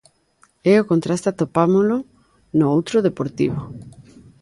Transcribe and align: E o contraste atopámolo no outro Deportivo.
E 0.71 0.73
o 0.81 0.87
contraste 0.91 1.27
atopámolo 1.29 1.97
no 2.57 2.65
outro 2.75 2.97
Deportivo. 3.07 3.61